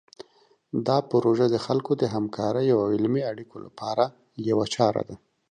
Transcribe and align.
دا 0.87 0.97
پروژه 1.11 1.45
د 1.51 1.57
خلکو 1.65 1.91
د 2.01 2.03
همکاریو 2.13 2.75
او 2.83 2.87
علمي 2.95 3.21
اړیکو 3.31 3.57
لپاره 3.65 4.03
یوه 4.49 4.65
چاره 4.75 5.01
ده. 5.09 5.15